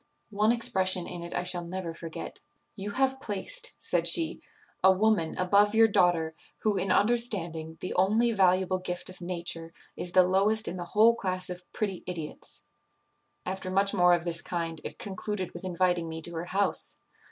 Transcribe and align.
One 0.31 0.51
expression 0.51 1.05
in 1.05 1.21
it 1.21 1.31
I 1.35 1.43
shall 1.43 1.63
never 1.63 1.93
forget. 1.93 2.39
'You 2.75 2.89
have 2.89 3.21
placed,' 3.21 3.75
said 3.77 4.07
she, 4.07 4.41
'a 4.83 4.91
woman 4.91 5.37
above 5.37 5.75
your 5.75 5.87
daughter, 5.87 6.33
who, 6.61 6.75
in 6.75 6.91
understanding, 6.91 7.77
the 7.81 7.93
only 7.93 8.31
valuable 8.31 8.79
gift 8.79 9.11
of 9.11 9.21
nature, 9.21 9.69
is 9.95 10.13
the 10.13 10.23
lowest 10.27 10.67
in 10.67 10.75
the 10.77 10.85
whole 10.97 11.13
class 11.13 11.51
of 11.51 11.61
pretty 11.71 12.03
idiots.' 12.07 12.63
After 13.45 13.69
much 13.69 13.93
more 13.93 14.13
of 14.15 14.23
this 14.23 14.41
kind, 14.41 14.81
it 14.83 14.97
concluded 14.97 15.51
with 15.51 15.63
inviting 15.63 16.09
me 16.09 16.19
to 16.23 16.31
her 16.33 16.45
house. 16.45 16.97